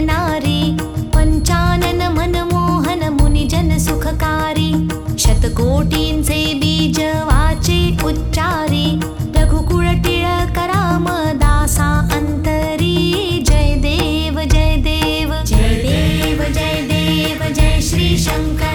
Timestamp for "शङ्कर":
18.18-18.73